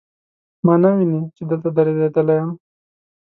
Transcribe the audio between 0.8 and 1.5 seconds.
نه ویني، چې